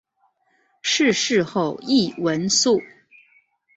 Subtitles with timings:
[0.81, 2.81] 逝世后谥文肃。